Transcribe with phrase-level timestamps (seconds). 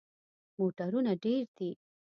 [0.57, 1.69] موټرونه ډیر دي